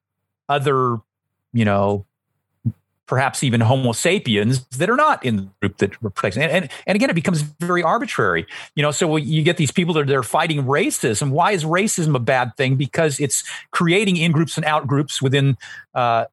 [0.50, 0.98] other,
[1.54, 2.06] you know,
[3.08, 6.38] perhaps even Homo sapiens that are not in the group that protects.
[6.38, 8.48] And, and, and again, it becomes very arbitrary.
[8.76, 11.30] You know, so you get these people that are fighting racism.
[11.30, 12.76] Why is racism a bad thing?
[12.76, 15.56] Because it's creating in groups and out groups within
[15.94, 16.26] uh,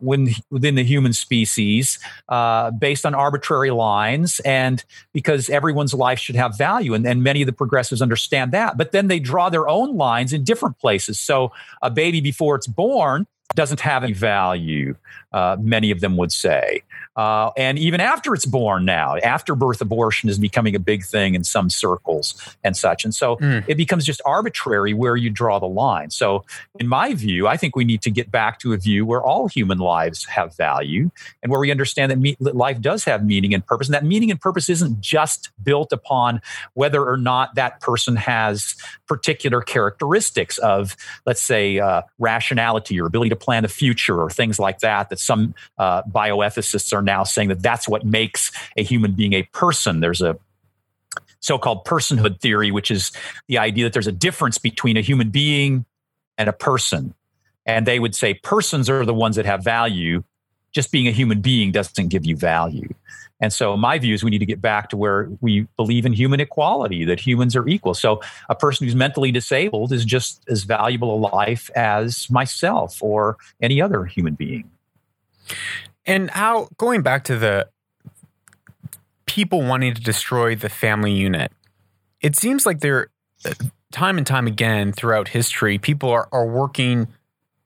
[0.00, 6.56] within the human species uh, based on arbitrary lines and because everyone's life should have
[6.58, 9.96] value and, and many of the progressives understand that but then they draw their own
[9.96, 14.94] lines in different places so a baby before it's born doesn't have any value,
[15.32, 16.82] uh, many of them would say.
[17.16, 21.34] Uh, and even after it's born now, after birth abortion is becoming a big thing
[21.34, 23.04] in some circles and such.
[23.04, 23.64] And so mm.
[23.66, 26.10] it becomes just arbitrary where you draw the line.
[26.10, 26.44] So,
[26.78, 29.48] in my view, I think we need to get back to a view where all
[29.48, 31.10] human lives have value
[31.42, 33.88] and where we understand that, me- that life does have meaning and purpose.
[33.88, 36.40] And that meaning and purpose isn't just built upon
[36.74, 40.96] whether or not that person has particular characteristics of,
[41.26, 45.18] let's say, uh, rationality or ability to plan the future or things like that, that
[45.18, 50.00] some uh, bioethicists are now saying that that's what makes a human being a person.
[50.00, 50.38] There's a
[51.40, 53.10] so-called personhood theory, which is
[53.48, 55.84] the idea that there's a difference between a human being
[56.38, 57.14] and a person.
[57.66, 60.22] And they would say persons are the ones that have value,
[60.72, 62.88] just being a human being doesn't give you value.
[63.42, 66.12] And so, my view is we need to get back to where we believe in
[66.12, 67.94] human equality, that humans are equal.
[67.94, 73.38] So, a person who's mentally disabled is just as valuable a life as myself or
[73.60, 74.70] any other human being.
[76.10, 77.68] And how, going back to the
[79.26, 81.52] people wanting to destroy the family unit,
[82.20, 83.10] it seems like there,
[83.44, 83.54] uh,
[83.92, 87.06] time and time again throughout history, people are, are working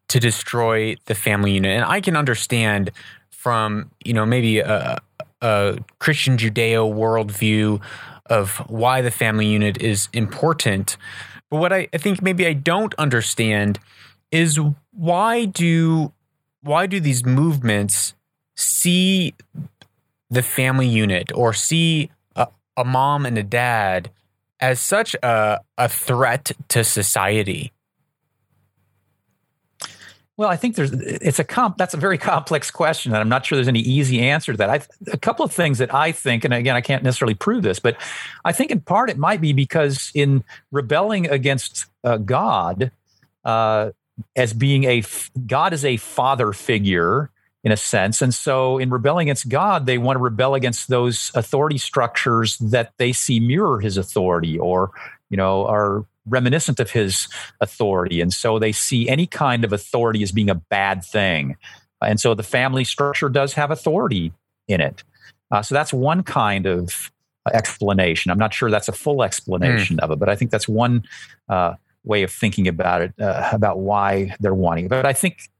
[0.08, 1.74] to destroy the family unit.
[1.74, 2.90] And I can understand
[3.30, 5.00] from, you know, maybe a,
[5.40, 7.80] a Christian Judeo worldview
[8.26, 10.98] of why the family unit is important.
[11.48, 13.78] But what I, I think maybe I don't understand
[14.30, 16.12] is why do
[16.60, 18.12] why do these movements
[18.54, 19.34] see
[20.30, 24.10] the family unit or see a, a mom and a dad
[24.60, 27.72] as such a, a threat to society?
[30.36, 33.46] Well, I think there's it's a comp that's a very complex question, and I'm not
[33.46, 34.70] sure there's any easy answer to that.
[34.70, 34.80] I
[35.12, 37.96] a couple of things that I think, and again, I can't necessarily prove this, but
[38.44, 40.42] I think in part it might be because in
[40.72, 42.90] rebelling against uh, God,
[43.44, 43.92] uh,
[44.34, 45.04] as being a
[45.46, 47.30] God is a father figure
[47.64, 51.32] in a sense, and so in rebelling against God, they want to rebel against those
[51.34, 54.92] authority structures that they see mirror His authority, or
[55.30, 57.28] you know, are reminiscent of his
[57.60, 58.20] authority.
[58.20, 61.56] And so they see any kind of authority as being a bad thing.
[62.00, 64.32] And so the family structure does have authority
[64.68, 65.02] in it.
[65.50, 67.10] Uh, so that's one kind of
[67.52, 68.30] explanation.
[68.30, 70.00] I'm not sure that's a full explanation mm.
[70.00, 71.04] of it, but I think that's one
[71.48, 74.88] uh, way of thinking about it, uh, about why they're wanting it.
[74.88, 75.50] But I think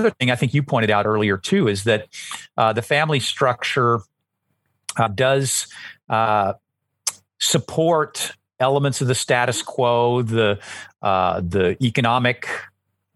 [0.00, 2.08] other thing I think you pointed out earlier too is that
[2.56, 4.00] uh, the family structure
[4.96, 5.68] uh, does
[6.08, 6.54] uh,
[7.38, 10.58] support elements of the status quo, the
[11.02, 12.48] uh, the economic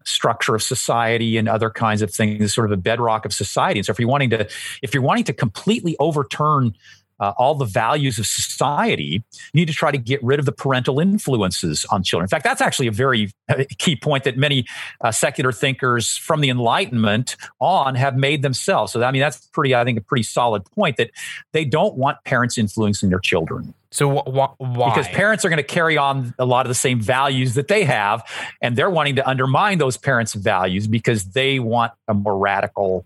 [0.03, 3.79] structure of society and other kinds of things, sort of a bedrock of society.
[3.79, 4.47] And so if you're wanting to
[4.81, 6.75] if you're wanting to completely overturn
[7.21, 10.51] uh, all the values of society, you need to try to get rid of the
[10.51, 12.25] parental influences on children.
[12.25, 14.65] In fact, that's actually a very uh, key point that many
[14.99, 18.91] uh, secular thinkers from the Enlightenment on have made themselves.
[18.91, 21.11] So, I mean, that's pretty, I think, a pretty solid point that
[21.53, 23.73] they don't want parents influencing their children.
[23.91, 24.89] So wh- wh- why?
[24.89, 27.83] Because parents are going to carry on a lot of the same values that they
[27.83, 28.23] have,
[28.61, 33.05] and they're wanting to undermine those parents' values because they want a more radical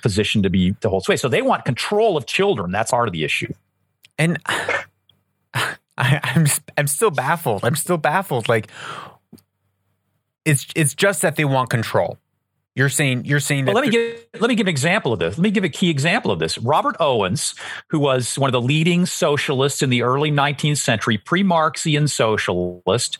[0.00, 1.16] position to be to hold sway.
[1.16, 2.72] So they want control of children.
[2.72, 3.52] That's part of the issue.
[4.18, 4.86] And I,
[5.96, 6.46] I'm
[6.76, 7.64] I'm still baffled.
[7.64, 8.48] I'm still baffled.
[8.48, 8.68] Like
[10.44, 12.18] it's it's just that they want control.
[12.76, 15.36] You're saying you're saying well, let me give let me give an example of this.
[15.36, 16.56] Let me give a key example of this.
[16.58, 17.54] Robert Owens,
[17.88, 23.18] who was one of the leading socialists in the early 19th century, pre-Marxian socialist.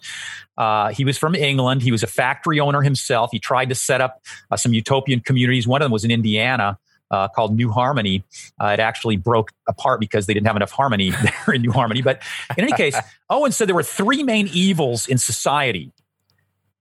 [0.60, 1.80] Uh, he was from England.
[1.80, 3.30] He was a factory owner himself.
[3.32, 5.66] He tried to set up uh, some utopian communities.
[5.66, 6.78] One of them was in Indiana.
[7.12, 8.22] Uh, called New Harmony.
[8.62, 11.10] Uh, it actually broke apart because they didn't have enough harmony
[11.46, 12.02] there in New Harmony.
[12.02, 12.22] But
[12.56, 12.96] in any case,
[13.30, 15.90] Owen said there were three main evils in society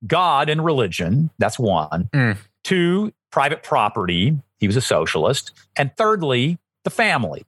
[0.05, 1.31] God and religion.
[1.39, 2.11] That's one.
[2.13, 2.37] Mm.
[2.63, 4.37] Two, private property.
[4.59, 5.51] He was a socialist.
[5.75, 7.43] And thirdly, the family.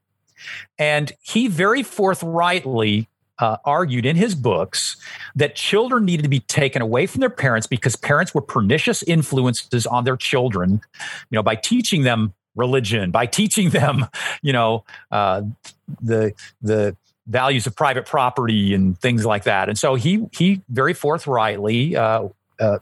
[0.79, 3.07] And he very forthrightly
[3.41, 4.95] uh, argued in his books
[5.35, 9.85] that children needed to be taken away from their parents because parents were pernicious influences
[9.87, 10.81] on their children,
[11.29, 14.05] you know, by teaching them religion, by teaching them,
[14.41, 15.41] you know, uh,
[16.01, 16.95] the the
[17.27, 19.67] values of private property and things like that.
[19.67, 22.29] And so he he very forthrightly uh,
[22.59, 22.79] uh,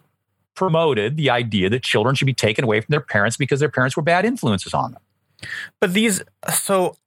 [0.56, 3.96] promoted the idea that children should be taken away from their parents because their parents
[3.96, 5.02] were bad influences on them.
[5.80, 6.22] But these,
[6.54, 6.98] so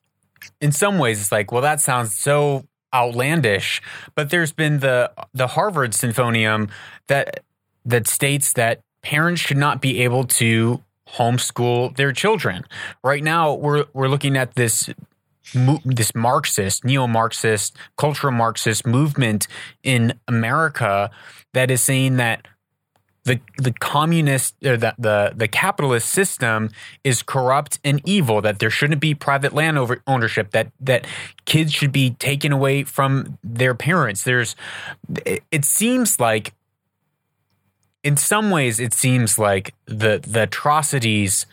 [0.62, 3.82] in some ways, it's like, well, that sounds so outlandish.
[4.14, 6.68] But there's been the the Harvard symposium
[7.08, 7.44] that
[7.84, 12.64] that states that parents should not be able to homeschool their children.
[13.02, 14.90] Right now, we're we're looking at this
[15.84, 19.48] this Marxist, neo-Marxist, cultural Marxist movement
[19.82, 21.10] in America
[21.52, 22.46] that is saying that
[23.24, 26.70] the the communist or the, the the capitalist system
[27.04, 31.06] is corrupt and evil that there shouldn't be private land over ownership that that
[31.44, 34.24] kids should be taken away from their parents.
[34.24, 34.56] There's
[35.24, 36.52] it, it seems like
[38.02, 41.46] in some ways it seems like the the atrocities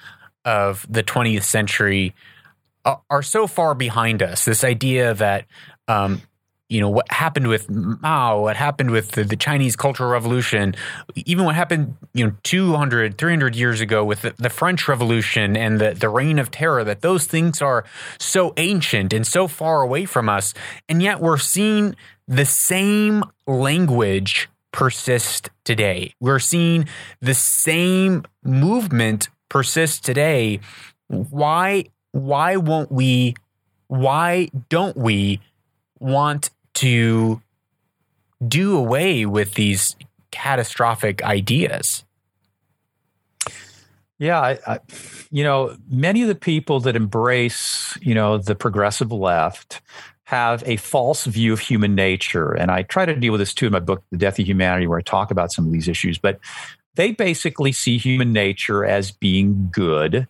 [0.46, 2.16] of the 20th century
[2.86, 4.46] are, are so far behind us.
[4.46, 5.46] This idea that
[5.88, 6.22] um,
[6.70, 10.76] you know what happened with Mao, what happened with the, the, Chinese Cultural Revolution,
[11.16, 15.80] even what happened you know 200, 300 years ago with the, the, French Revolution and
[15.82, 17.84] the, the Reign of Terror, that those things are
[18.20, 20.54] so ancient and so far away from us,
[20.88, 21.96] and yet we're seeing
[22.28, 26.14] the same language persist today.
[26.20, 26.88] We're seeing
[27.20, 30.60] the same movement persist today,
[31.08, 33.36] why why won't we
[33.88, 35.42] why don't we
[36.00, 37.42] want to
[38.48, 39.96] do away with these
[40.32, 42.04] catastrophic ideas?
[44.18, 44.80] Yeah, I, I,
[45.32, 49.82] you know, many of the people that embrace, you know, the progressive left
[50.26, 52.52] have a false view of human nature.
[52.52, 54.88] And I try to deal with this too in my book, The Death of Humanity,
[54.88, 56.18] where I talk about some of these issues.
[56.18, 56.40] But
[56.96, 60.28] they basically see human nature as being good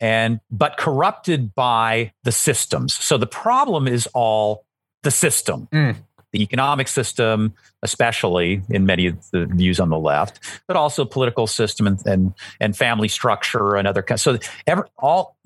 [0.00, 2.94] and but corrupted by the systems.
[2.94, 4.64] So the problem is all
[5.02, 5.68] the system.
[5.72, 5.96] Mm
[6.32, 11.46] the economic system, especially in many of the views on the left, but also political
[11.46, 14.22] system and and, and family structure and other kinds.
[14.22, 15.36] So ever all,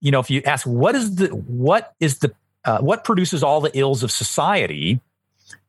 [0.00, 2.32] you know, if you ask what is the what is the
[2.64, 5.00] uh, what produces all the ills of society,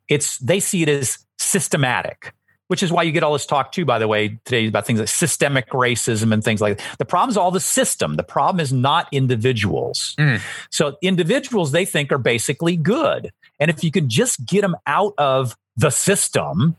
[0.07, 2.33] it's they see it as systematic
[2.67, 4.99] which is why you get all this talk too by the way today about things
[4.99, 8.59] like systemic racism and things like that the problem is all the system the problem
[8.59, 10.39] is not individuals mm.
[10.69, 15.13] so individuals they think are basically good and if you can just get them out
[15.17, 16.75] of the system,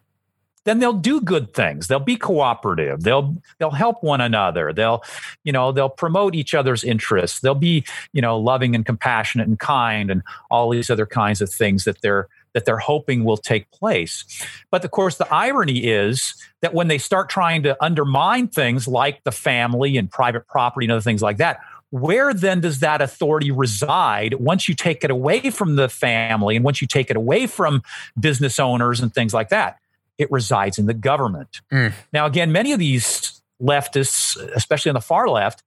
[0.64, 1.86] then they'll do good things.
[1.86, 3.02] They'll be cooperative.
[3.02, 4.72] They'll they'll help one another.
[4.72, 5.02] They'll,
[5.44, 7.40] you know, they'll promote each other's interests.
[7.40, 11.50] They'll be, you know, loving and compassionate and kind and all these other kinds of
[11.50, 14.24] things that they're that they're hoping will take place.
[14.70, 19.22] But of course, the irony is that when they start trying to undermine things like
[19.24, 23.50] the family and private property and other things like that, where then does that authority
[23.50, 27.46] reside once you take it away from the family and once you take it away
[27.46, 27.82] from
[28.18, 29.78] business owners and things like that?
[30.18, 31.60] It resides in the government.
[31.72, 31.92] Mm.
[32.12, 35.62] Now, again, many of these leftists, especially on the far left,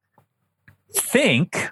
[0.94, 1.70] think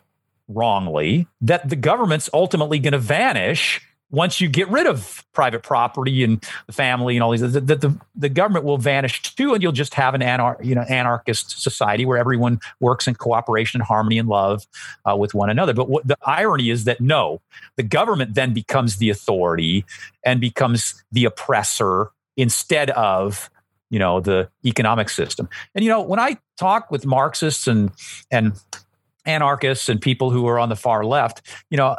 [0.47, 3.81] wrongly that the government's ultimately going to vanish
[4.11, 7.75] once you get rid of private property and the family and all these, that the,
[7.75, 11.61] the, the, government will vanish too, and you'll just have an anar- you know anarchist
[11.61, 14.65] society where everyone works in cooperation and harmony and love
[15.09, 15.73] uh, with one another.
[15.73, 17.41] But what the irony is that no,
[17.75, 19.85] the government then becomes the authority
[20.23, 23.49] and becomes the oppressor instead of
[23.89, 25.49] you know the economic system.
[25.75, 27.91] And you know when I talk with Marxists and
[28.31, 28.53] and
[29.25, 31.95] anarchists and people who are on the far left, you know,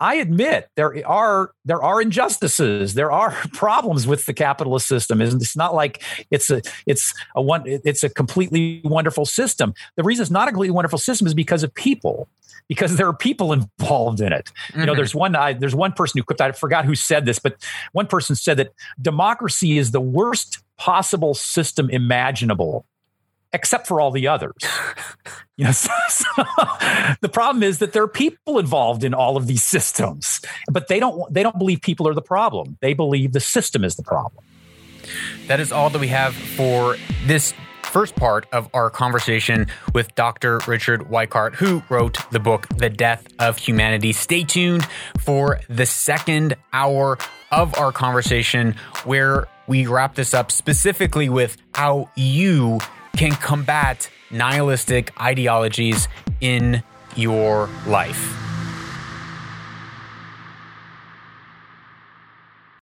[0.00, 2.94] I admit there are there are injustices.
[2.94, 5.20] There are problems with the capitalist system.
[5.20, 9.74] It's not like it's a it's a one it's a completely wonderful system.
[9.96, 12.28] The reason it's not a completely wonderful system is because of people.
[12.68, 14.52] Because there are people involved in it.
[14.68, 14.80] Mm-hmm.
[14.80, 14.98] You know, mm-hmm.
[14.98, 16.40] there's one I, there's one person who quipped.
[16.40, 17.56] I forgot who said this, but
[17.92, 22.84] one person said that democracy is the worst possible system imaginable
[23.52, 24.54] except for all the others.
[25.56, 26.26] you know, so, so
[27.20, 30.40] the problem is that there are people involved in all of these systems,
[30.70, 32.76] but they don't they don't believe people are the problem.
[32.80, 34.44] They believe the system is the problem.
[35.46, 36.96] That is all that we have for
[37.26, 40.60] this first part of our conversation with Dr.
[40.66, 44.12] Richard Weikart, who wrote the book The Death of Humanity.
[44.12, 44.86] Stay tuned
[45.18, 47.16] for the second hour
[47.50, 48.74] of our conversation
[49.04, 52.78] where we wrap this up specifically with how you
[53.18, 56.06] can combat nihilistic ideologies
[56.40, 56.84] in
[57.16, 58.47] your life.